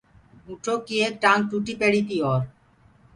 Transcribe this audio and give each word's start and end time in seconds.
اُنٚٺوڪي 0.47 0.95
ايڪ 1.01 1.13
ٽآنٚگ 1.23 1.43
ٽوٽي 1.49 1.73
پيڙيٚ 1.79 2.07
تي 2.09 2.17
اورَ 2.25 2.41